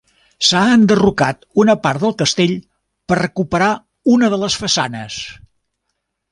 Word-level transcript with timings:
S'ha 0.45 0.61
enderrocat 0.77 1.45
una 1.65 1.75
part 1.83 2.01
del 2.07 2.15
Castell 2.23 2.55
per 3.13 3.21
recuperar 3.21 3.71
una 4.17 4.33
de 4.35 4.43
les 4.47 4.59
façanes. 4.65 5.23